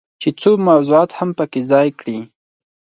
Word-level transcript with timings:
چې 0.21 0.29
څو 0.41 0.51
موضوعات 0.67 1.09
هم 1.19 1.29
پکې 1.37 1.61
ځای 1.71 1.87
کړي. 1.99 2.19